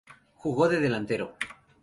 Jugo 0.41 0.67
de 0.67 0.79
delantero. 0.85 1.27